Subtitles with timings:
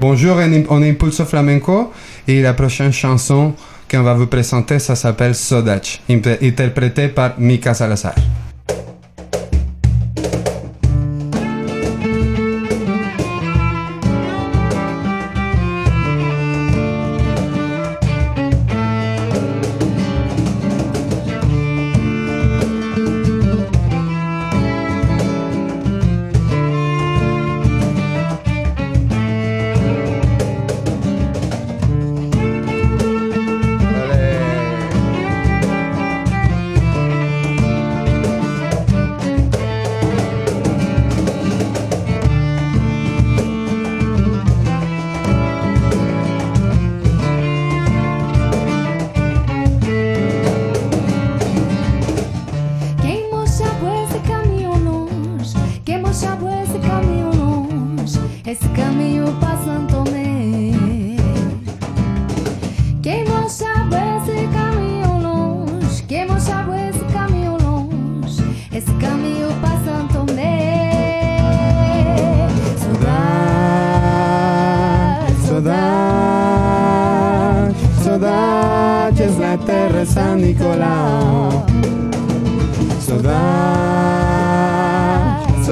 [0.00, 0.36] Bonjour,
[0.70, 1.92] on est Impulso Flamenco
[2.26, 3.54] et la prochaine chanson
[3.90, 8.14] qu'on va vous présenter, ça s'appelle Sodach, interprétée par Mika Salazar.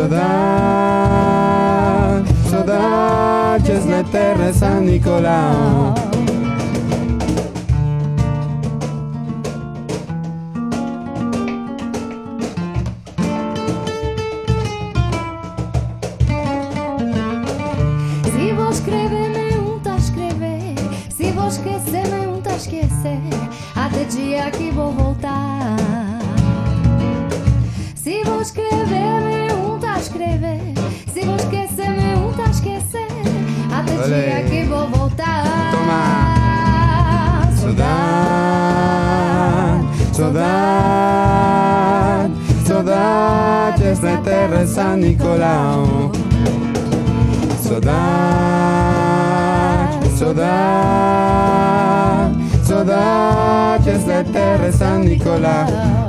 [0.02, 0.18] saudade,
[2.50, 6.11] saudade, és na terra São Nicolau.
[55.22, 56.01] Nicolas.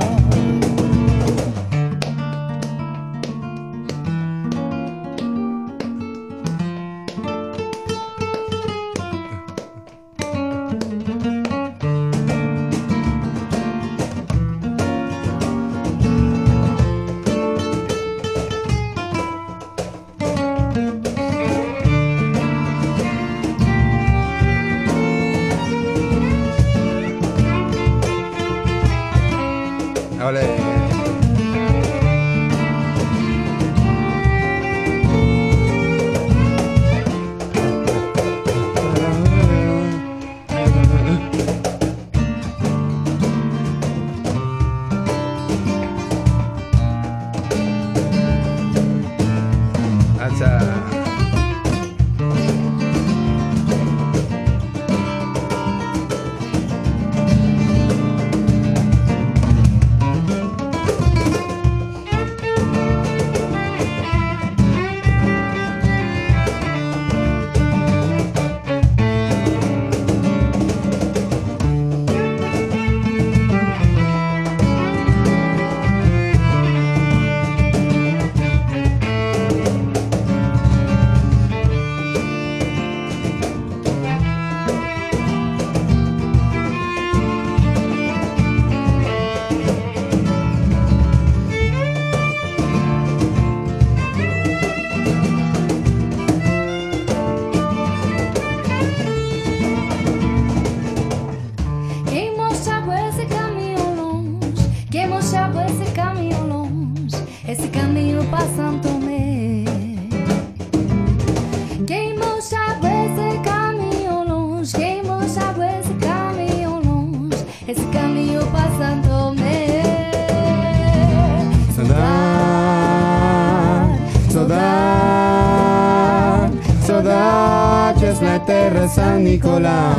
[128.94, 129.98] San Nicolás.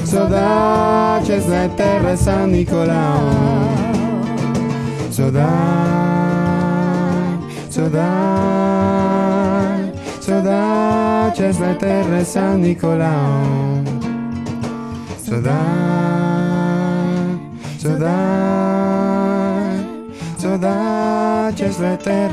[0.05, 2.99] saudades da terra San Nicolás.
[5.11, 5.45] Saudade,
[7.71, 8.05] saudade,
[10.21, 13.89] saudades da terra San Nicolás.
[15.25, 15.55] Saudade,
[17.79, 18.84] saudade.
[20.65, 22.25] Terre.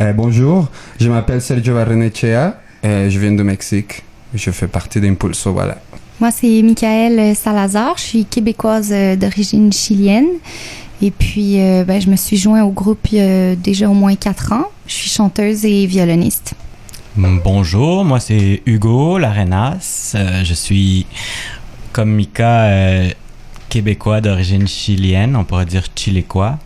[0.00, 0.68] Eh, bonjour,
[1.00, 4.04] je m'appelle Sergio Barrenechea et je viens du Mexique.
[4.34, 5.78] Je fais partie d'Impulso, voilà.
[6.20, 7.96] Moi, c'est Michael Salazar.
[7.96, 10.28] Je suis québécoise euh, d'origine chilienne.
[11.02, 13.94] Et puis, euh, ben, je me suis joint au groupe il y a déjà au
[13.94, 14.66] moins quatre ans.
[14.86, 16.54] Je suis chanteuse et violoniste.
[17.16, 20.12] Bonjour, moi c'est Hugo Larenas.
[20.14, 21.04] Euh, je suis,
[21.92, 22.70] comme Mika,
[23.68, 26.58] québécois d'origine chilienne, on pourrait dire chilécois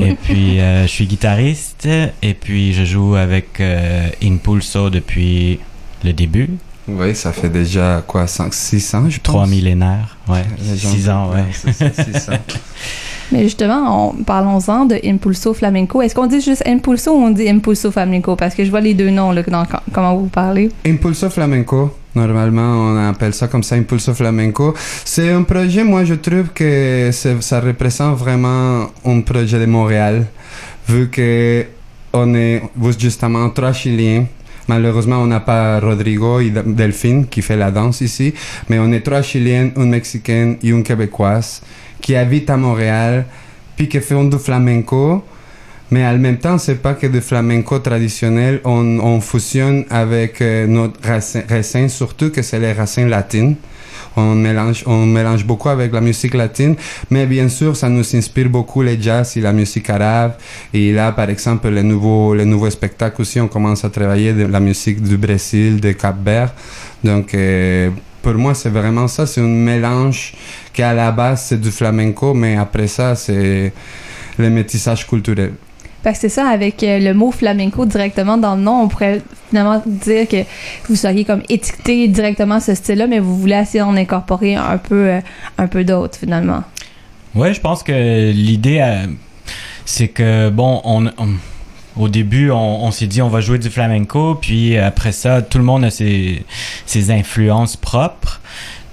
[0.00, 1.88] et puis, euh, je suis guitariste
[2.22, 5.58] et puis je joue avec euh, Impulso depuis
[6.04, 6.50] le début.
[6.88, 9.22] Oui, ça fait déjà quoi, 5, 6 ans, je pense?
[9.22, 10.44] Trois millénaires, ouais.
[10.76, 11.72] 6 ans, ouais.
[11.72, 12.32] Ça,
[13.32, 16.02] Mais justement, parlons-en de Impulso Flamenco.
[16.02, 18.36] Est-ce qu'on dit juste Impulso ou on dit Impulso Flamenco?
[18.36, 20.70] Parce que je vois les deux noms là, dans comment vous parlez.
[20.84, 21.96] Impulso Flamenco.
[22.14, 24.74] Normalement, on appelle ça comme ça Impulso Flamenco.
[25.04, 30.26] C'est un projet, moi, je trouve que ça représente vraiment un projet de Montréal,
[30.88, 31.64] vu que
[32.12, 32.62] on est
[32.98, 34.26] justement trois Chiliens.
[34.68, 38.32] Malheureusement, on n'a pas Rodrigo et Delphine qui fait la danse ici,
[38.68, 41.62] mais on est trois Chiliens, une Mexicaine et une Québécoise
[42.00, 43.24] qui habitent à Montréal,
[43.74, 45.24] puis qui font du flamenco
[45.92, 50.66] mais en même temps, c'est pas que de flamenco traditionnel, on, on fusionne avec euh,
[50.66, 50.98] notre
[51.48, 53.56] racine, surtout que c'est les racines latines.
[54.16, 56.76] On mélange, on mélange beaucoup avec la musique latine,
[57.10, 60.32] mais bien sûr, ça nous inspire beaucoup les jazz et la musique arabe.
[60.72, 64.46] Et là, par exemple, les nouveaux, les nouveaux spectacles aussi, on commence à travailler de
[64.46, 66.54] la musique du Brésil, de Cap-Vert.
[67.04, 67.90] Donc, euh,
[68.22, 69.26] pour moi, c'est vraiment ça.
[69.26, 70.34] C'est un mélange
[70.72, 73.74] qui, à la base, c'est du flamenco, mais après ça, c'est
[74.38, 75.52] le métissage culturel.
[76.02, 79.22] Parce que c'est ça, avec euh, le mot flamenco directement dans le nom, on pourrait
[79.48, 80.44] finalement dire que
[80.88, 85.08] vous seriez comme étiqueté directement ce style-là, mais vous voulez essayer d'en incorporer un peu,
[85.08, 85.20] euh,
[85.58, 86.64] un d'autres finalement.
[87.34, 89.06] Ouais, je pense que l'idée, euh,
[89.84, 91.06] c'est que bon, on,
[91.96, 95.64] au début, on, s'est dit on va jouer du flamenco, puis après ça, tout le
[95.64, 96.44] monde a ses
[97.10, 98.40] influences propres.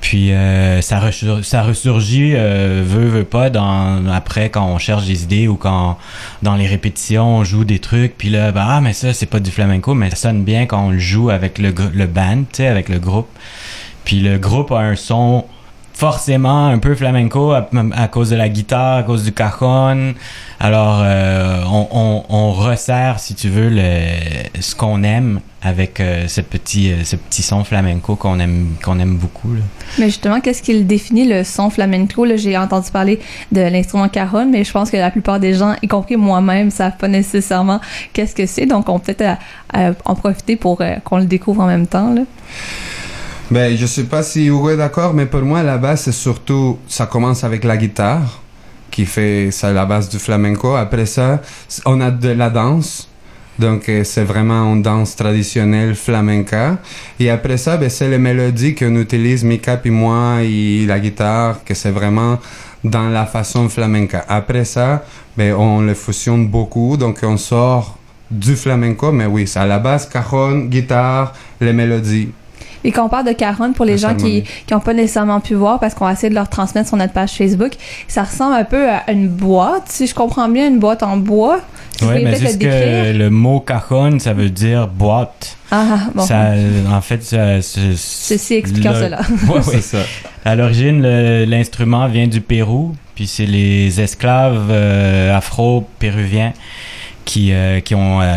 [0.02, 5.48] Puis euh, ça, ressurgit, euh, veut, veut pas, dans, après quand on cherche des idées
[5.48, 5.98] ou quand
[6.42, 8.18] dans les répétitions on joue des trucs.
[8.18, 10.82] Puis là, bah, ah, mais ça, c'est pas du flamenco, mais ça sonne bien quand
[10.82, 13.30] on joue avec le, le band, tu sais, avec le groupe.
[14.06, 15.46] Puis le groupe a un son
[16.00, 20.14] forcément un peu flamenco à, cause de la guitare, à cause du cajon.
[20.58, 23.82] Alors, euh, on, resserre, si tu veux, le,
[24.62, 28.98] ce qu'on aime avec euh, ce, petit, euh, ce petit son flamenco qu'on aime, qu'on
[28.98, 29.50] aime beaucoup.
[29.98, 32.26] Mais justement, qu'est-ce qu'il définit le son flamenco?
[32.38, 33.20] J'ai entendu parler
[33.52, 36.72] de l'instrument cajon, mais je pense que la plupart des gens, y compris moi-même, ne
[36.72, 37.82] savent pas nécessairement
[38.14, 38.66] qu'est-ce que c'est.
[38.66, 39.38] Donc, on peut peut-être
[40.06, 42.14] en profiter pour qu'on le découvre en même temps.
[42.14, 42.22] Là.
[43.52, 46.78] Ben, je sais pas si Hugo est d'accord, mais pour moi, la base, c'est surtout,
[46.88, 48.42] ça commence avec la guitare,
[48.92, 50.76] qui fait, ça la base du flamenco.
[50.76, 51.42] Après ça,
[51.88, 53.10] on a de la danse.
[53.58, 56.78] Donc, euh, c'est vraiment une danse traditionnelle flamenca.
[57.20, 61.64] Et après ça, ben, c'est les mélodies qu'on utilise, Mika et moi, et la guitare,
[61.66, 62.38] que c'est vraiment
[62.84, 64.26] dans la façon flamenca.
[64.30, 65.04] Après ça,
[65.36, 66.98] ben, on le fusionne beaucoup.
[66.98, 67.98] Donc, on sort
[68.30, 72.30] du flamenco, mais oui, c'est à la base cajon, guitare, les mélodies.
[72.84, 75.80] Et quand on parle de caron, pour les gens qui n'ont pas nécessairement pu voir,
[75.80, 77.74] parce qu'on va essayer de leur transmettre sur notre page Facebook,
[78.08, 81.62] ça ressemble un peu à une boîte, si je comprends bien, une boîte en bois.
[82.02, 85.58] Oui, mais juste que le mot cajon, ça veut dire boîte.
[85.72, 86.24] Ah, bon.
[86.24, 86.54] Ça,
[86.92, 89.20] en fait, ça, ceci expliquant cela.
[89.50, 90.00] Oui, c'est ça.
[90.46, 91.02] À l'origine,
[91.46, 96.54] l'instrument vient du Pérou, puis c'est les esclaves euh, afro-péruviens
[97.30, 98.36] qui, euh, qui ont euh,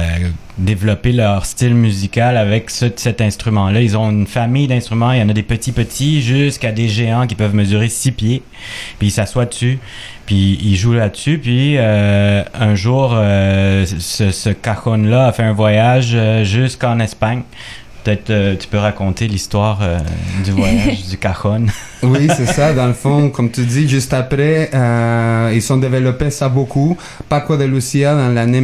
[0.59, 3.81] développé leur style musical avec cet instrument-là.
[3.81, 5.13] Ils ont une famille d'instruments.
[5.13, 8.43] Il y en a des petits petits jusqu'à des géants qui peuvent mesurer six pieds.
[8.99, 9.79] Puis ils s'assoient dessus.
[10.27, 11.39] Puis ils jouent là-dessus.
[11.39, 17.45] Puis euh, un jour, ce, ce cajon-là a fait un voyage jusqu'en Espagne.
[18.05, 19.81] Peut-être tu peux raconter l'histoire
[20.45, 21.67] du voyage du cajon.
[22.03, 22.73] oui, c'est ça.
[22.73, 26.97] Dans le fond, comme tu dis, juste après, euh, ils ont développé ça beaucoup.
[27.29, 28.61] Paco de Lucia, dans l'année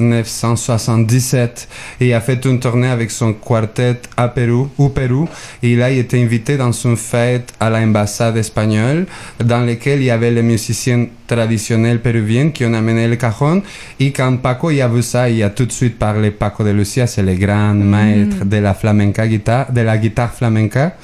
[0.00, 1.68] 1977,
[2.00, 5.28] il a fait une tournée avec son quartet à Pérou, au Pérou.
[5.62, 9.06] Et là, il était invité dans une fête à l'ambassade espagnole,
[9.42, 13.62] dans laquelle il y avait les musiciens traditionnels péruviens qui ont amené le cajon.
[14.00, 16.70] Et quand Paco il a vu ça, il a tout de suite parlé Paco de
[16.70, 20.96] Lucia, c'est le grand maître de la flamenca guitare, de la guitare flamenca.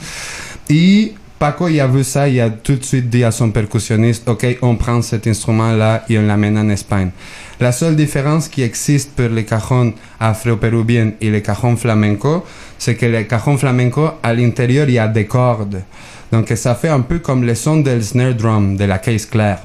[0.69, 4.27] Et Paco, il a vu ça, il a tout de suite dit à son percussionniste,
[4.29, 7.11] OK, on prend cet instrument-là et on l'amène en Espagne.
[7.59, 12.45] La seule différence qui existe pour les cajons afro-péruviens et les cajons flamenco,
[12.79, 15.83] c'est que les cajons flamenco, à l'intérieur, il y a des cordes.
[16.31, 19.61] Donc ça fait un peu comme le son del snare drum, de la caisse claire.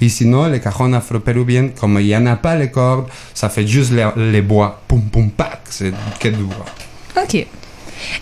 [0.00, 3.66] Et sinon, les cajon afro-péruviennes, comme il n'y en a pas les cordes, ça fait
[3.66, 4.80] juste les, bois.
[4.88, 5.60] Poum, poum, pac.
[5.70, 6.28] C'est que.
[6.28, 7.34] OK.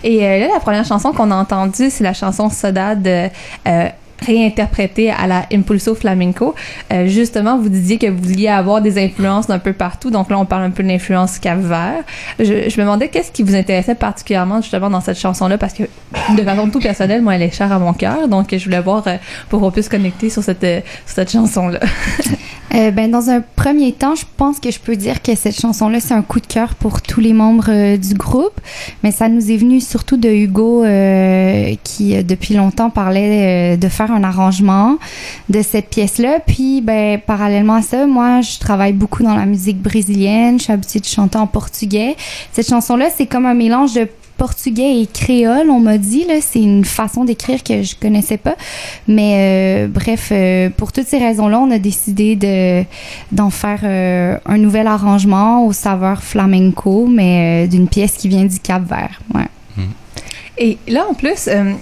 [0.04, 3.88] Et euh, là, la première chanson qu'on a entendue, c'est la chanson Sodade euh,
[4.24, 6.54] réinterprétée à la Impulso Flamenco.
[6.92, 10.10] Euh, justement, vous disiez que vous vouliez avoir des influences d'un peu partout.
[10.10, 12.04] Donc là, on parle un peu de l'influence Cap-Vert.
[12.38, 15.58] Je, je me demandais qu'est-ce qui vous intéressait particulièrement justement dans cette chanson-là?
[15.58, 15.84] Parce que
[16.36, 18.28] de façon tout personnelle, moi, elle est chère à mon cœur.
[18.28, 19.16] Donc je voulais voir euh,
[19.48, 21.80] pour qu'on puisse connecter sur cette, euh, sur cette chanson-là.
[22.74, 26.00] Euh, ben, dans un premier temps, je pense que je peux dire que cette chanson-là,
[26.00, 28.58] c'est un coup de cœur pour tous les membres euh, du groupe.
[29.02, 30.82] Mais ça nous est venu surtout de Hugo,
[31.84, 34.98] qui depuis longtemps parlait de faire un arrangement
[35.48, 36.40] de cette pièce-là.
[36.46, 40.58] Puis, ben, parallèlement à ça, moi, je travaille beaucoup dans la musique brésilienne.
[40.58, 42.16] Je suis habituée de chanter en portugais.
[42.52, 44.08] Cette chanson-là, c'est comme un mélange de
[44.42, 46.26] portugais et créole, on m'a dit.
[46.40, 48.56] C'est une façon d'écrire que je connaissais pas.
[49.06, 52.84] Mais euh, bref, euh, pour toutes ces raisons-là, on a décidé de
[53.30, 58.58] d'en faire euh, un nouvel arrangement au saveur flamenco, mais d'une pièce qui vient du
[58.58, 59.20] Cap-Vert.
[59.34, 59.46] Ouais.
[60.62, 61.72] Et là, en plus, euh,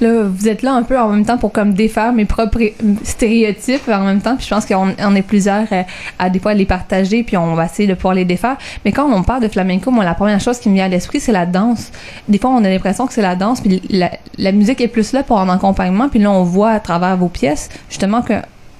[0.00, 2.62] là, vous êtes là un peu en même temps pour comme défaire mes propres
[3.04, 4.36] stéréotypes en même temps.
[4.36, 5.82] Puis je pense qu'on on est plusieurs euh,
[6.18, 8.56] à des fois les partager, puis on va essayer de pouvoir les défaire.
[8.86, 11.20] Mais quand on parle de flamenco, moi, la première chose qui me vient à l'esprit,
[11.20, 11.92] c'est la danse.
[12.26, 15.12] Des fois, on a l'impression que c'est la danse, puis la, la musique est plus
[15.12, 16.08] là pour un accompagnement.
[16.08, 18.32] Puis là, on voit à travers vos pièces, justement, que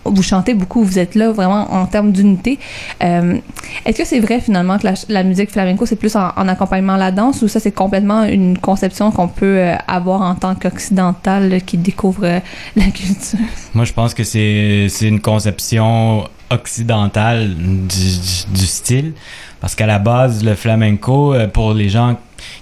[0.04, 2.58] vous chantez beaucoup, vous êtes là vraiment en termes d'unité.
[3.02, 3.36] Euh,
[3.84, 6.98] Est-ce que c'est vrai finalement que la, musique flamenco c'est plus en, en accompagnement à
[6.98, 11.48] la danse ou ça c'est complètement une conception qu'on peut euh, avoir en tant qu'occidental
[11.48, 12.40] là, qui découvre euh,
[12.76, 13.38] la culture?
[13.74, 19.14] Moi, je pense que c'est une conception occidentale du, style.
[19.60, 22.18] Parce qu'à la base, le flamenco, euh, pour les gens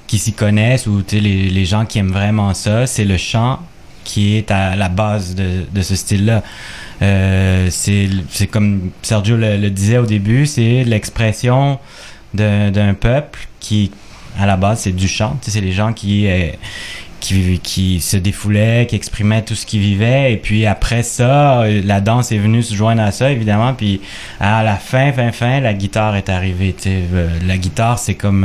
[0.06, 3.58] qui s'y connaissent ou les gens qui aiment vraiment ça, c'est le chant
[4.10, 6.42] qui est à la base de, ce style-là.
[7.00, 11.78] Euh, c'est comme Sergio le, disait au début, c'est l'expression
[12.34, 13.92] d'un peuple qui,
[14.36, 15.38] à la base, c'est du chant.
[15.42, 16.48] C'est les gens qui, euh,
[17.20, 20.32] qui, qui se défoulaient, qui exprimaient tout ce qu'ils vivaient.
[20.32, 23.74] Et puis après ça, euh, la danse est venue se joindre à ça, évidemment.
[23.74, 24.00] Puis
[24.40, 26.74] à la fin, fin, fin, la guitare est arrivée.
[27.46, 28.44] la guitare, c'est comme...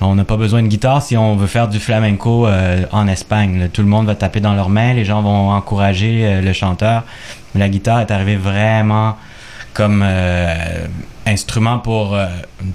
[0.00, 3.68] on n'a pas besoin de guitare si on veut faire du flamenco euh, en Espagne.
[3.72, 7.04] Tout le monde va taper dans leurs mains, les gens vont encourager euh, le chanteur.
[7.54, 9.16] Mais la guitare est arrivée vraiment
[9.72, 10.86] comme euh,
[11.26, 12.16] instrument pour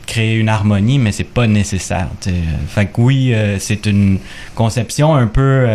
[0.05, 2.07] créer une harmonie, mais c'est pas nécessaire.
[2.19, 2.35] tu sais.
[2.67, 4.19] Fait que oui, c'est une
[4.55, 5.67] conception un peu,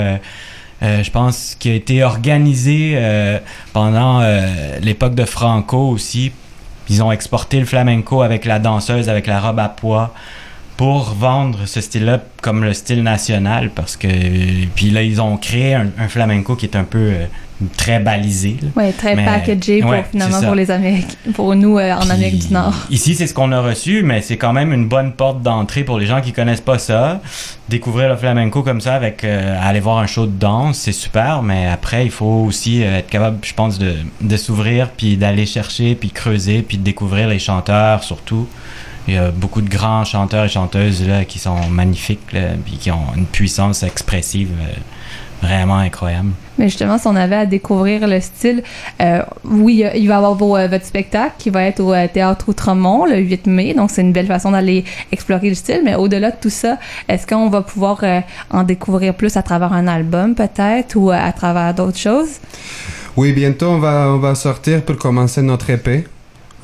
[0.82, 2.98] je pense, qui a été organisée
[3.72, 4.22] pendant
[4.82, 6.32] l'époque de Franco aussi.
[6.90, 10.12] Ils ont exporté le flamenco avec la danseuse, avec la robe à pois
[10.76, 14.09] pour vendre ce style-là comme le style national parce que
[14.75, 17.26] puis là ils ont créé un, un flamenco qui est un peu euh,
[17.76, 18.57] très balisé.
[18.75, 22.11] Ouais, très Mais- packagé pour ouais, finalement pour les Américains, pour nous euh, en Puis,
[22.11, 22.75] Amérique du Nord.
[22.90, 25.99] Ici, c'est ce qu'on a reçu, mais c'est quand même une bonne porte d'entrée pour
[25.99, 27.21] les gens qui connaissent pas ça.
[27.69, 31.43] Découvrir le flamenco comme ça avec euh, aller voir un show de danse, c'est super,
[31.43, 35.47] mais après, il faut aussi euh, être capable, je pense, de, de s'ouvrir, puis d'aller
[35.47, 38.49] chercher, puis creuser, puis de découvrir les chanteurs surtout.
[39.06, 42.76] Il y a beaucoup de grands chanteurs et chanteuses là, qui sont magnifiques, là, puis
[42.78, 46.30] qui ont une puissance expressive euh, vraiment incroyable.
[46.56, 48.62] Mais justement, si on avait à découvrir le style,
[49.02, 51.80] euh, oui, il a- il va y avoir vos, euh, votre spectacle qui va être
[51.80, 53.75] au euh, Théâtre Outremont le 8 mai.
[53.75, 55.82] Donc, c'est une belle façon d'aller explorer le style.
[55.84, 58.20] Mais au-delà de tout ça, est-ce qu'on va pouvoir euh,
[58.50, 62.38] en découvrir plus à travers un album peut-être ou euh, à travers d'autres choses?
[63.16, 66.06] Oui, bientôt on va, on va sortir pour commencer notre EP.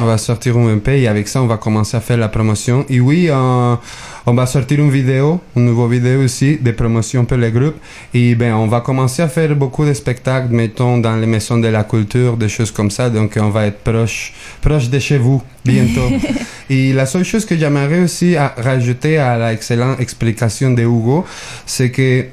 [0.02, 2.86] On va sortir un EP et avec ça on va commencer à faire la promotion.
[2.88, 3.76] Et oui, euh,
[4.24, 7.74] on va sortir une vidéo, une nouvelle vidéo aussi de promotion pour le groupe.
[8.14, 11.68] Et ben on va commencer à faire beaucoup de spectacles, mettons dans les maisons de
[11.68, 13.10] la culture, des choses comme ça.
[13.10, 16.08] Donc on va être proche, proche de chez vous bientôt.
[16.70, 21.26] et la seule chose que j'aimerais aussi à rajouter à l'excellente explication de Hugo,
[21.66, 22.24] c'est que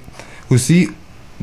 [0.50, 0.88] aussi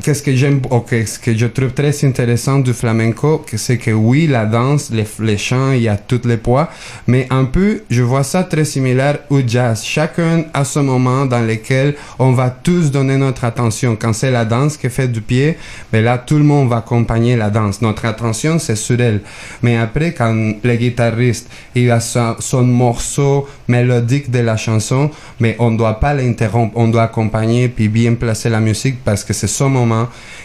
[0.03, 4.27] Qu'est-ce que j'aime, ok, ce que je trouve très intéressant du flamenco, c'est que oui,
[4.27, 6.69] la danse, les, chants, il y a tous les poids,
[7.07, 9.85] mais un peu, je vois ça très similaire au jazz.
[9.85, 13.95] Chacun a ce moment dans lequel on va tous donner notre attention.
[13.95, 15.57] Quand c'est la danse qui fait du pied,
[15.93, 17.81] mais là, tout le monde va accompagner la danse.
[17.81, 19.21] Notre attention, c'est sur elle.
[19.61, 25.09] Mais après, quand le guitariste, il a son, son morceau mélodique de la chanson,
[25.39, 29.31] mais on doit pas l'interrompre, on doit accompagner puis bien placer la musique parce que
[29.31, 29.84] c'est son moment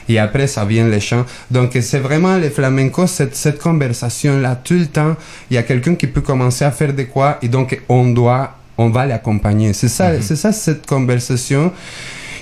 [0.09, 1.25] et après ça vient les chants.
[1.51, 5.15] Donc c'est vraiment les flamencos, cette, cette conversation-là tout le temps,
[5.51, 8.55] il y a quelqu'un qui peut commencer à faire de quoi et donc on doit,
[8.79, 9.73] on va l'accompagner.
[9.73, 10.23] C'est ça, Mhm.
[10.23, 11.73] c'est ça cette conversation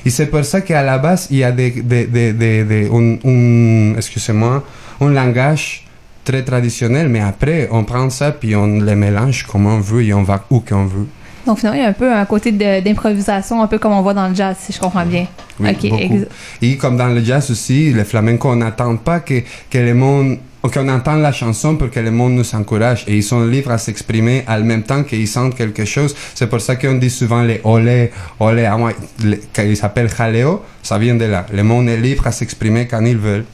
[0.07, 2.88] Et c'est pour ça qu'à la base, il y a des, des, des, des, des-
[2.88, 4.62] un, un- excusez-moi,
[5.00, 5.85] un langage
[6.25, 10.14] très traditionnel, mais après, on prend ça puis on les mélange comme on veut et
[10.14, 11.09] on va où qu'on veut.
[11.49, 14.14] Donc finalement, il y a un peu un côté d'improvisation, un peu comme on voit
[14.14, 15.26] dans le jazz, si je comprends bien.
[15.59, 16.02] Oui, Ok, beaucoup.
[16.02, 16.26] ex-
[16.62, 19.40] Et comme dans le jazz aussi, le flamenco, on n'attend pas que,
[19.71, 23.05] que le monde, qu'on entende la chanson pour que le monde nous encourage.
[23.09, 26.14] Et ils sont libres à s'exprimer en même temps qu'ils sentent quelque chose.
[26.35, 30.11] C'est pour ça qu'on dit souvent les olé, olé, ah ouais, les- quand ils s'appellent
[30.14, 31.47] jaleo, ça vient de là.
[31.52, 33.47] Le monde est libre à s'exprimer quand ils veulent.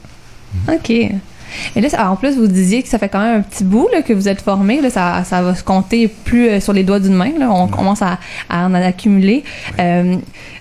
[0.67, 0.91] OK.
[1.75, 3.87] Et là, ça- en plus, vous disiez que ça fait quand même un petit bout
[3.93, 4.81] là, que vous êtes formé.
[4.81, 7.31] Là, ça, ça va se compter plus euh, sur les doigts d'une main.
[7.37, 7.49] Là.
[7.51, 8.19] On commence à,
[8.49, 9.43] à en accumuler.
[9.79, 10.15] Euh,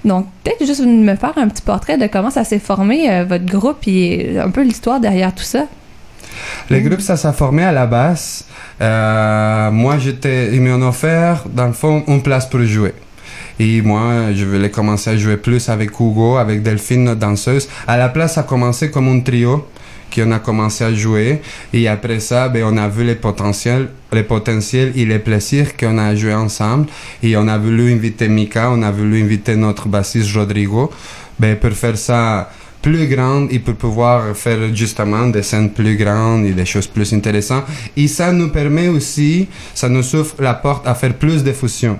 [0.04, 3.46] donc, peut-être juste me faire un petit portrait de comment ça s'est formé, euh, votre
[3.46, 5.64] groupe, et un peu l'histoire derrière tout ça.
[6.68, 8.44] Le groupe, ça s'est formé à la base.
[8.80, 12.92] Moi, j'étais, ils m'ont offert, dans le fond, une place pour jouer.
[13.60, 17.68] Et moi, je voulais commencer à jouer plus avec Hugo, avec Delphine, notre danseuse.
[17.86, 19.66] À la place, ça a commencé comme un trio
[20.14, 21.40] qu'on a commencé à jouer.
[21.72, 25.98] Et après ça, ben, on a vu les potentiels, les potentiels et les plaisirs qu'on
[25.98, 26.86] a joué ensemble.
[27.22, 30.90] Et on a voulu inviter Mika, on a voulu inviter notre bassiste Rodrigo,
[31.38, 32.50] ben, pour faire ça
[32.84, 37.14] plus grande et pour pouvoir faire justement des scènes plus grandes et des choses plus
[37.14, 37.64] intéressantes.
[37.96, 41.98] Et ça nous permet aussi, ça nous ouvre la porte à faire plus de fusion.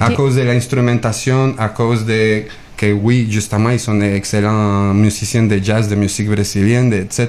[0.00, 2.42] À cause de l'instrumentation, à cause de
[2.76, 7.28] que oui, justement, ils sont des excellents musiciens de jazz, de musique brésilienne, de- etc.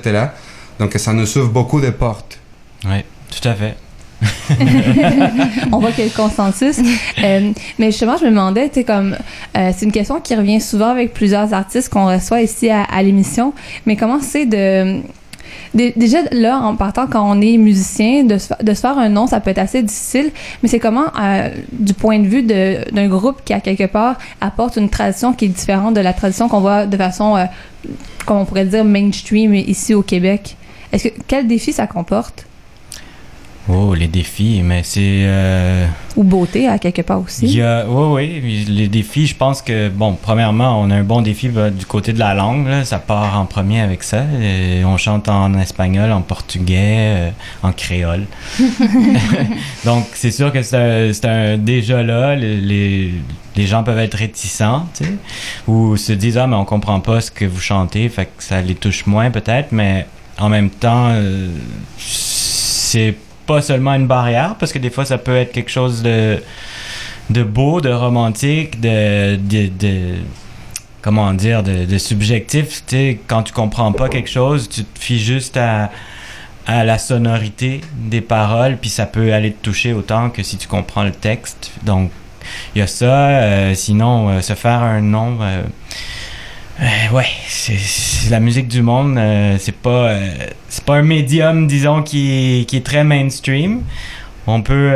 [0.79, 2.37] Donc ça nous ouvre beaucoup de portes.
[2.85, 2.99] Oui,
[3.29, 3.75] tout à fait.
[5.71, 6.77] on voit qu'il y a le consensus.
[7.23, 9.15] Euh, mais justement, je me demandais, tu sais, comme,
[9.57, 13.03] euh, c'est une question qui revient souvent avec plusieurs artistes qu'on reçoit ici à, à
[13.03, 13.53] l'émission,
[13.85, 15.01] mais comment c'est de,
[15.75, 19.49] Déjà, là, en partant, quand on est musicien, de se, faire un nom, ça peut
[19.49, 20.31] être assez difficile,
[20.63, 24.77] mais c'est comment, euh, du point de vue d'un groupe qui, à quelque part, apporte
[24.77, 27.43] une tradition qui est différente de la tradition qu'on voit de façon, euh,
[28.25, 30.55] comme on pourrait dire, mainstream ici au Québec?
[30.93, 32.45] Est-ce que, quel défi ça comporte?
[33.67, 35.23] Oh, les défis, mais c'est...
[35.25, 37.47] euh, Ou beauté, à quelque part aussi?
[37.47, 41.03] Il y a, oui, oui, les défis, je pense que, bon, premièrement, on a un
[41.03, 44.23] bon défi bah, du côté de la langue, là, ça part en premier avec ça.
[44.39, 47.29] Et on chante en espagnol, en portugais, euh,
[47.63, 48.27] en créole.
[49.85, 53.13] Donc, c'est sûr que c'est un, déjà là, les, les,
[53.55, 55.11] les gens peuvent être réticents, tu sais,
[55.67, 58.61] ou se disent, ah, mais on comprend pas ce que vous chantez, fait que ça
[58.61, 60.05] les touche moins peut-être, mais
[60.37, 61.49] en même temps, euh,
[61.97, 63.15] c'est
[63.45, 66.41] pas seulement une barrière, parce que des fois, ça peut être quelque chose de
[67.31, 70.15] de beau, de romantique, de, de, de-
[71.01, 72.83] comment dire, de, subjectif.
[72.85, 75.89] Tu sais, quand tu comprends pas quelque chose, tu te fies juste à,
[76.67, 80.67] à la sonorité des paroles, puis ça peut aller te toucher autant que si tu
[80.67, 81.71] comprends le texte.
[81.83, 82.11] Donc,
[82.75, 83.05] il y a ça.
[83.29, 85.39] euh, sinon, euh, se faire un nom.
[85.41, 85.63] euh,
[86.81, 89.17] euh, ouais, c'est la musique du monde.
[89.17, 90.29] euh, c'est pas, euh,
[90.69, 93.81] c'est pas un médium, disons, qui, qui est très mainstream.
[94.47, 94.93] On peut,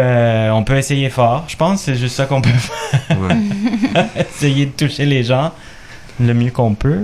[0.52, 1.46] on peut essayer fort.
[1.48, 3.18] Je pense c'est juste ça qu'on peut faire.
[3.20, 4.06] Ouais.
[4.36, 5.52] essayer de toucher les gens
[6.20, 7.00] le mieux qu'on peut.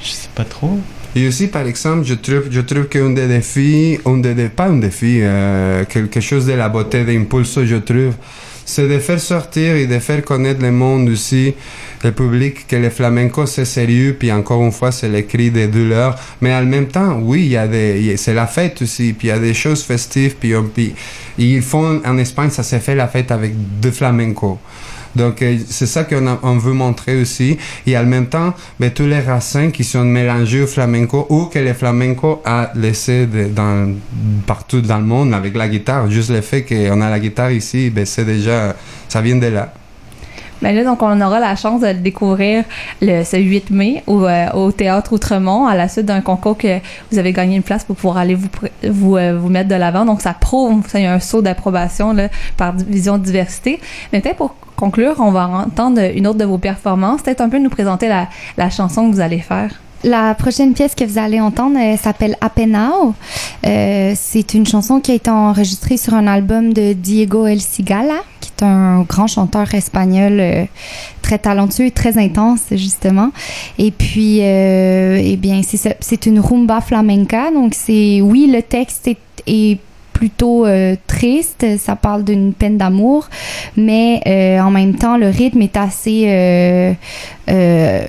[0.00, 0.78] Je sais pas trop.
[1.14, 4.78] Et aussi, par exemple, je trouve, je trouve qu'un des défis, un des, pas un
[4.78, 8.14] défi, euh, quelque chose de la beauté d'impulso, je trouve,
[8.64, 11.54] c'est de faire sortir et de faire connaître le monde aussi,
[12.04, 15.66] le public, que le flamenco c'est sérieux, puis encore une fois, c'est le cri des
[15.66, 16.18] douleurs.
[16.40, 19.30] Mais en même temps, oui, il y a des, c'est la fête aussi, puis il
[19.30, 20.94] y a des choses festives, puis,
[21.38, 24.58] ils font, en Espagne, ça s'est fait la fête avec du flamenco.
[25.14, 27.58] Donc, euh, c'est ça qu'on on veut montrer aussi.
[27.86, 31.58] Et en même temps, ben, tous les racines qui sont mélangés au flamenco ou que
[31.58, 33.94] le flamenco a laissé de- dans,
[34.46, 36.10] partout dans le monde avec la guitare.
[36.10, 38.74] Juste le fait qu'on a la guitare ici, ben, c'est déjà,
[39.08, 39.72] ça vient de là.
[40.62, 42.64] Ben là, donc, on aura la chance de le découvrir
[43.00, 46.78] le, ce 8 mai au, euh, au Théâtre Outremont à la suite d'un concours que
[47.10, 48.48] vous avez gagné une place pour pouvoir aller vous,
[48.88, 50.04] vous, euh, vous mettre de l'avant.
[50.04, 52.14] Donc, ça prouve, ça y a un saut d'approbation
[52.56, 53.80] par Vision Diversité.
[54.12, 57.22] Mais peut-être pour conclure, on va entendre une autre de vos performances.
[57.22, 59.80] Peut-être un peu nous présenter la, la chanson que vous allez faire.
[60.04, 63.14] La prochaine pièce que vous allez entendre euh, s'appelle Apenao.
[63.64, 68.18] Euh, c'est une chanson qui a été enregistrée sur un album de Diego El Cigala,
[68.40, 70.64] qui est un grand chanteur espagnol euh,
[71.22, 73.30] très talentueux et très intense, justement.
[73.78, 75.60] Et puis, euh, eh bien,
[76.00, 77.52] c'est une rumba flamenca.
[77.52, 79.78] Donc, c'est, oui, le texte est, est
[80.12, 83.28] plutôt euh, triste, ça parle d'une peine d'amour,
[83.76, 86.24] mais euh, en même temps, le rythme est assez...
[86.26, 86.92] euh,
[87.50, 88.04] euh,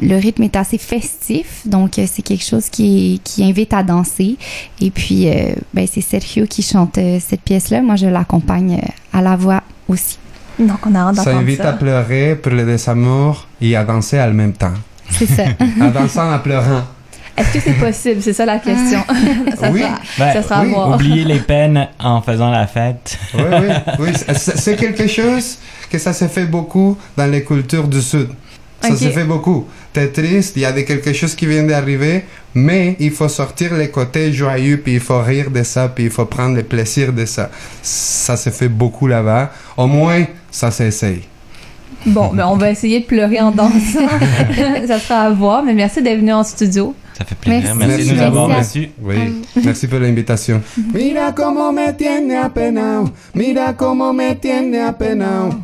[0.00, 4.36] le rythme est assez festif, donc euh, c'est quelque chose qui, qui invite à danser.
[4.80, 7.80] Et puis, euh, ben, c'est Sergio qui chante euh, cette pièce-là.
[7.82, 10.18] Moi, je l'accompagne euh, à la voix aussi.
[10.58, 11.70] Donc, on a hâte Ça invite ça.
[11.70, 14.74] à pleurer pour le désamour et à danser en même temps.
[15.10, 15.44] C'est ça.
[15.80, 16.82] En dansant en pleurant.
[17.36, 18.22] Est-ce que c'est possible?
[18.22, 19.00] C'est ça la question.
[19.60, 19.80] ça Oui.
[19.82, 20.94] sera, Ben, ça sera oui, à voir.
[20.94, 23.18] Oublier les peines en faisant la fête.
[23.34, 24.08] Oui, oui, oui.
[24.34, 25.58] C'est quelque chose
[25.90, 28.28] que ça se fait beaucoup dans les cultures du Sud.
[28.80, 29.66] Ça se fait beaucoup.
[29.96, 33.72] T'es triste, il y a des- quelque chose qui vient d'arriver, mais il faut sortir
[33.74, 37.14] les côtés joyeux, puis il faut rire de ça, puis il faut prendre le plaisir
[37.14, 37.48] de ça.
[37.80, 39.50] Ça se fait beaucoup là-bas.
[39.74, 41.22] Au moins, ça s'essaye.
[42.04, 44.06] Bon, mais on va essayer de pleurer en dansant.
[44.86, 46.94] ça sera à voir, mais merci d'être venu en studio.
[47.16, 47.74] Ça fait plaisir.
[47.74, 47.88] Merci.
[47.88, 48.26] Merci, de nous Merci.
[48.26, 48.88] avoir reçus.
[49.00, 49.16] Oui,
[49.64, 50.60] merci por la invitación.
[50.92, 55.54] Mira cómo me tiene apenao, mira cómo me tiene apenao,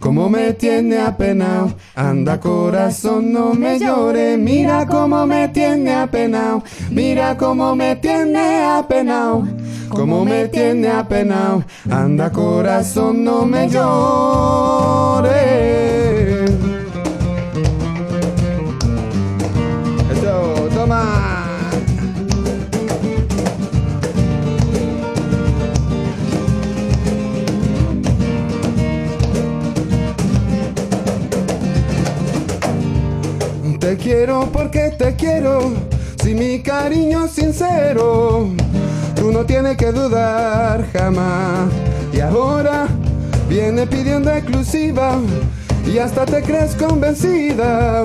[0.00, 1.72] cómo me tiene apenao.
[1.94, 9.46] Anda corazón, no me llore, mira cómo me tiene apenao, mira cómo me tiene apenao,
[9.88, 11.62] cómo me tiene apenao.
[11.88, 14.90] Anda corazón, no me llore.
[33.90, 35.72] Te quiero porque te quiero,
[36.22, 38.48] si mi cariño es sincero,
[39.16, 41.68] tú no tienes que dudar jamás.
[42.12, 42.86] Y ahora
[43.48, 45.18] viene pidiendo exclusiva
[45.92, 48.04] y hasta te crees convencida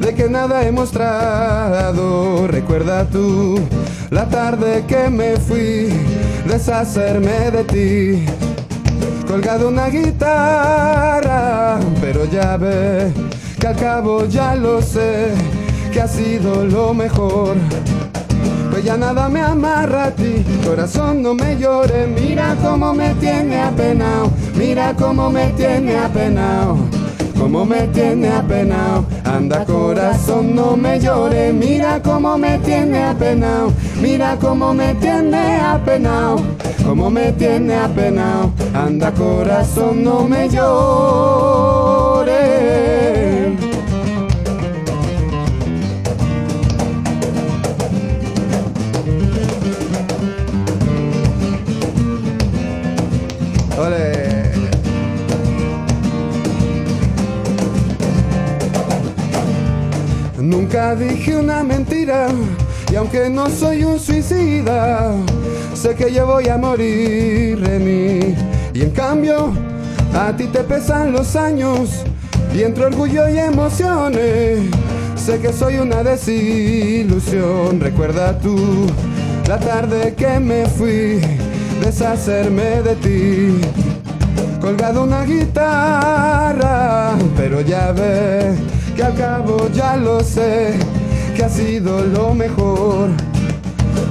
[0.00, 2.46] de que nada he mostrado.
[2.46, 3.58] Recuerda tú
[4.10, 5.88] la tarde que me fui,
[6.46, 8.26] deshacerme de ti
[9.26, 13.12] colgado una guitarra, pero ya ve
[13.66, 15.28] que al cabo ya lo sé,
[15.92, 17.56] que ha sido lo mejor.
[18.70, 23.60] Pues ya nada me amarra a ti, corazón no me llore, mira cómo me tiene
[23.60, 26.78] apenao, mira cómo me tiene apenao.
[27.38, 34.36] Cómo me tiene apenao, anda corazón no me llore, mira cómo me tiene apenao, mira
[34.40, 36.36] cómo me tiene apenao,
[36.84, 42.15] cómo me tiene apenao, anda corazón no me llore.
[60.66, 62.26] Nunca dije una mentira
[62.90, 65.12] y aunque no soy un suicida,
[65.74, 68.34] sé que yo voy a morir de mí.
[68.74, 69.52] Y en cambio,
[70.12, 72.02] a ti te pesan los años
[72.52, 74.58] y entre orgullo y emociones,
[75.14, 77.78] sé que soy una desilusión.
[77.78, 78.88] Recuerda tú
[79.46, 81.20] la tarde que me fui,
[81.80, 83.60] deshacerme de ti
[84.60, 90.78] colgado una guitarra, pero ya ve que al cabo ya lo sé,
[91.36, 93.10] que ha sido lo mejor.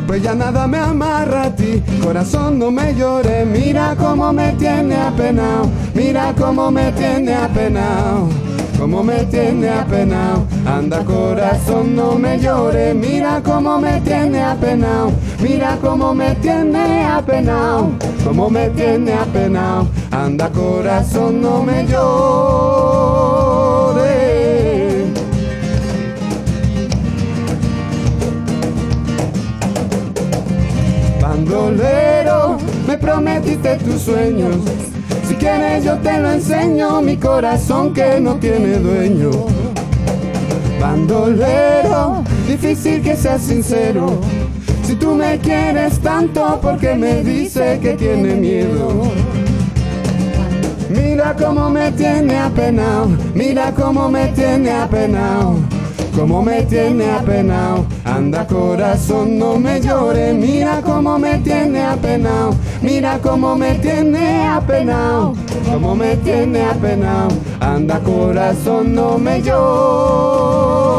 [0.06, 4.96] Pues ya nada me amarra a ti, corazón no me llore, mira cómo me tiene
[4.96, 8.30] apenao, mira cómo me tiene apenao,
[8.78, 15.80] cómo me tiene apenao, anda corazón no me llore, mira cómo me tiene apenao, mira
[15.82, 17.90] cómo me tiene apenao,
[18.24, 23.35] cómo me tiene apenao, anda corazón no me llore.
[31.46, 34.56] Bandolero, me prometiste tus sueños.
[35.28, 39.30] Si quieres yo te lo enseño, mi corazón que no tiene dueño.
[40.82, 44.20] Bandolero, difícil que seas sincero.
[44.84, 49.04] Si tú me quieres tanto, porque me dice que tiene miedo?
[50.90, 55.60] Mira cómo me tiene apenao, mira cómo me tiene apenao,
[56.16, 57.86] cómo me tiene apenao.
[58.04, 65.34] Anda corazón, no me llore, mira cómo me tiene apenao, mira cómo me tiene apenao,
[65.70, 67.28] cómo me tiene apenao.
[67.60, 70.95] Anda corazón, no me llore.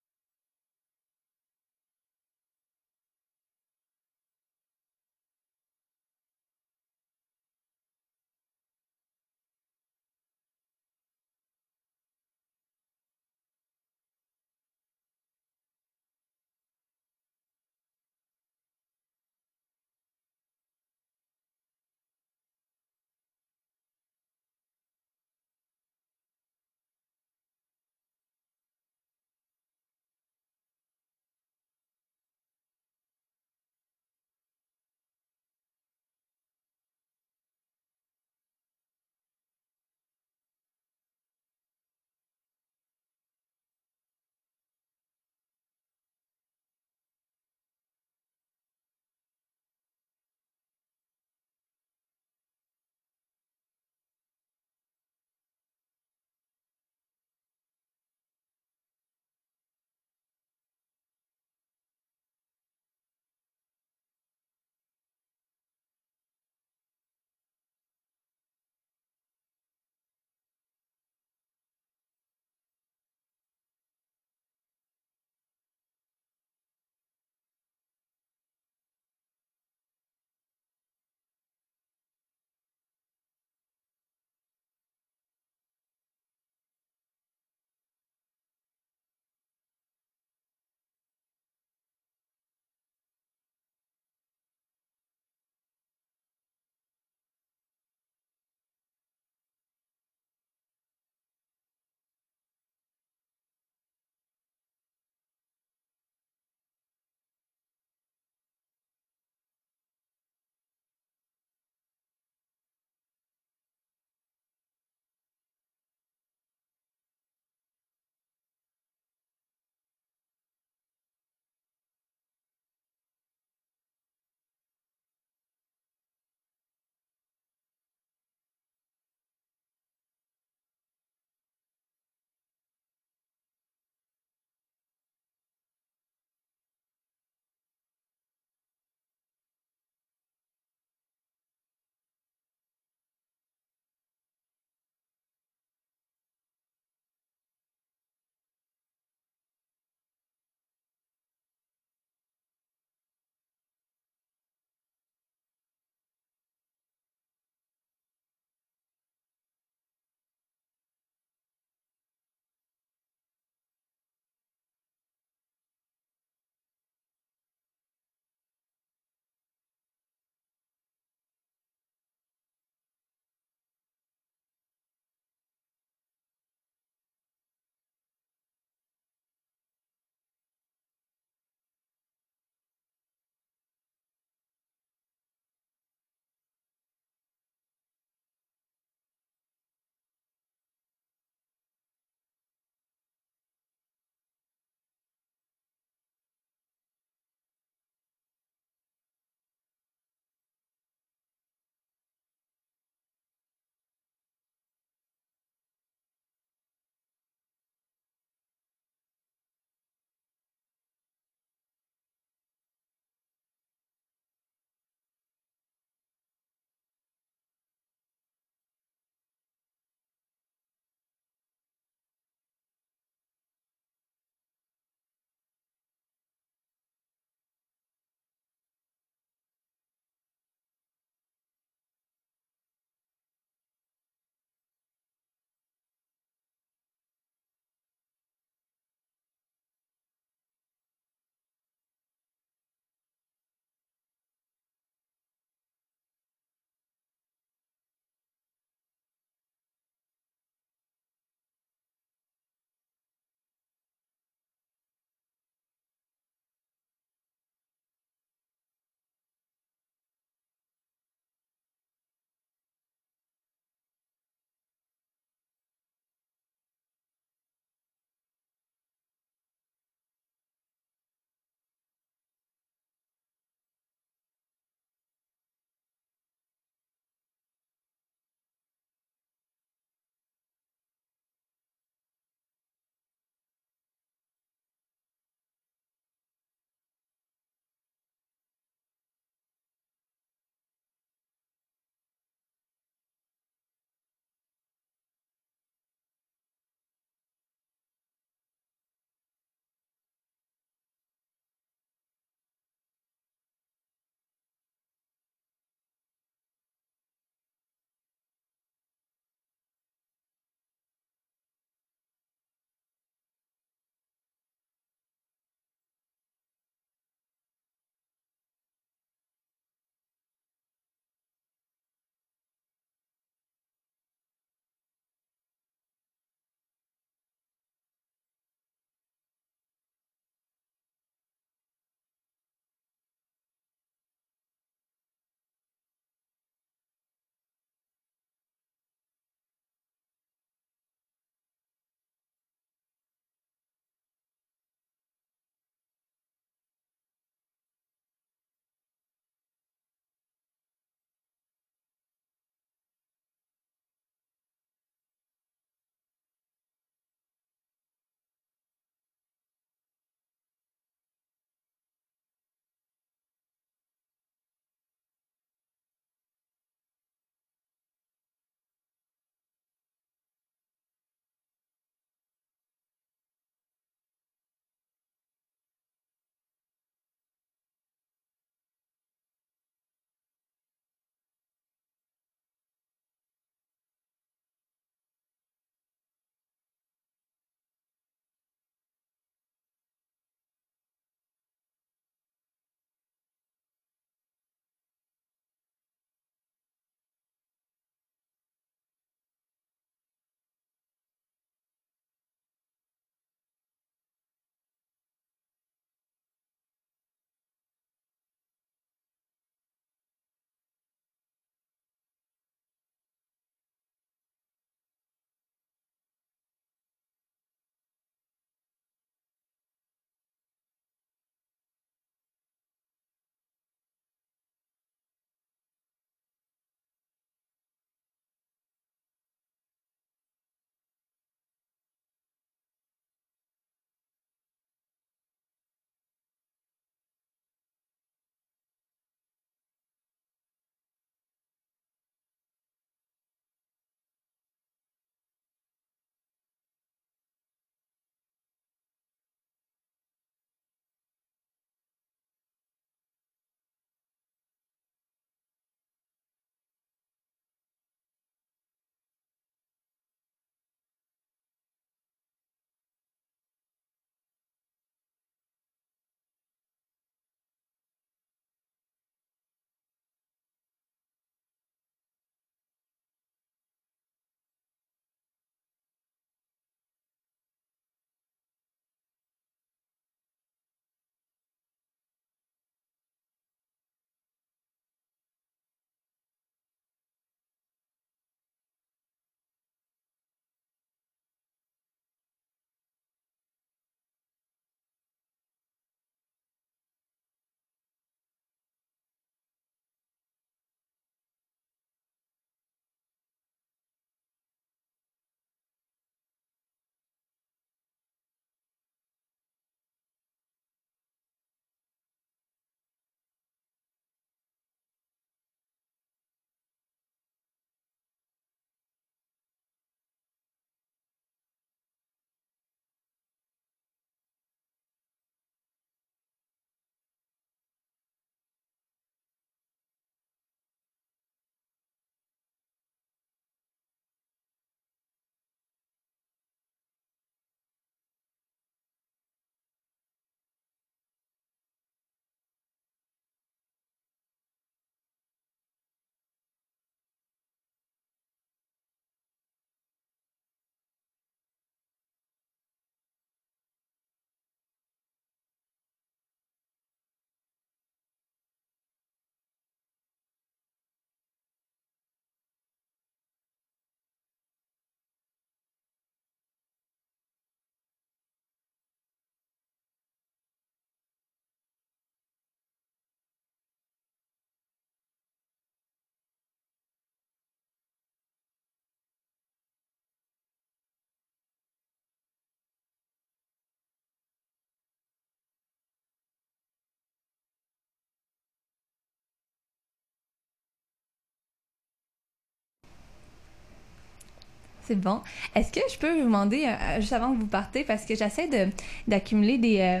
[594.88, 595.20] C'est bon.
[595.54, 598.48] Est-ce que je peux vous demander, euh, juste avant que vous partez, parce que j'essaie
[598.48, 598.70] de,
[599.06, 599.78] d'accumuler des...
[599.80, 600.00] euh,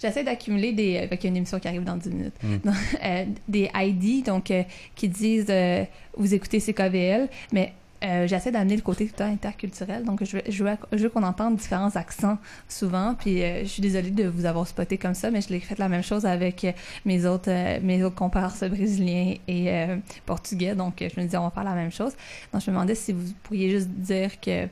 [0.00, 0.96] J'essaie d'accumuler des...
[0.96, 2.34] euh, qu'il y a une émission qui arrive dans 10 minutes.
[2.42, 2.56] Mm.
[2.64, 2.72] Non,
[3.04, 4.62] euh, des ID, donc, euh,
[4.94, 5.84] qui disent euh,
[6.16, 7.72] vous écoutez CKVL, mais
[8.04, 10.04] euh, j'essaie d'amener le côté tout interculturel.
[10.04, 12.38] Donc, je veux, qu'on entende différents accents
[12.68, 13.14] souvent.
[13.14, 15.78] Puis, euh, je suis désolée de vous avoir spoté comme ça, mais je l'ai fait
[15.78, 16.72] la même chose avec euh,
[17.04, 20.74] mes autres, euh, mes autres comparses brésiliens et euh, portugais.
[20.74, 22.12] Donc, je me disais, on va faire la même chose.
[22.52, 24.68] Donc, je me demandais si vous pourriez juste dire que.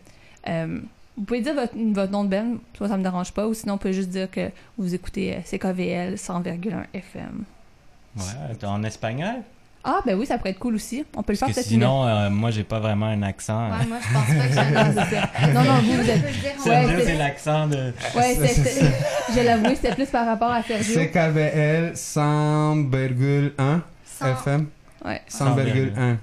[1.17, 3.79] vous pouvez dire votre, nom de Ben, toi ça me dérange pas, ou sinon on
[3.79, 7.45] peut juste dire que vous écoutez CKVL 100,1 FM.
[8.17, 9.43] Ouais, en espagnol?
[9.87, 11.05] Ah, ben oui, ça pourrait être cool aussi.
[11.15, 13.71] On peut le faire Parce que cette sinon, euh, moi, j'ai pas vraiment un accent.
[13.71, 15.49] Ouais, moi, je pense pas que Non, j'ai ça.
[15.53, 16.23] Non, non, vous, vous êtes.
[16.25, 17.93] Mieux, c'est- c'est l'accent de...
[18.17, 18.35] Ouais,
[19.35, 20.95] je l'avoue, c'était plus par rapport à Sergio.
[21.01, 23.81] CKVL 100,1
[24.23, 24.67] FM.
[25.05, 25.21] Ouais.
[25.29, 26.17] 100,1.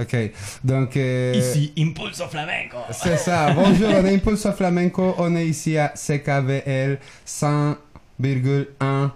[0.00, 0.16] OK.
[0.64, 2.78] Donc, euh, Ici, Impulso Flamenco.
[2.90, 3.52] c'est ça.
[3.52, 5.14] Bonjour, on est Impulso Flamenco.
[5.18, 9.10] On est ici à CKVL 100,1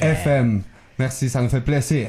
[0.00, 0.62] FM.
[0.98, 2.08] Merci, ça nous fait plaisir.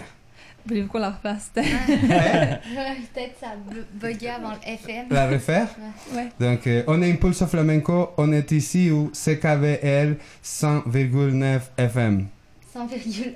[0.65, 1.49] Voulez-vous qu'on la refasse?
[1.53, 5.05] Peut-être ça bu- buguait avant le FM.
[5.09, 5.67] La refaire?
[6.13, 6.27] Ouais.
[6.39, 8.11] Donc, euh, on est Impulso Flamenco.
[8.17, 12.27] On est ici au CKVL 100,9 FM.
[12.73, 13.35] 100,1.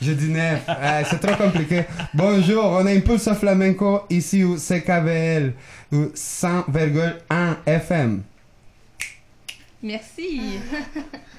[0.00, 0.62] Je dis 9.
[0.66, 1.84] Ah, c'est trop compliqué.
[2.14, 5.52] Bonjour, on est Impulso Flamenco ici au CKVL
[5.92, 8.22] au 100,1 FM.
[9.82, 10.40] Merci.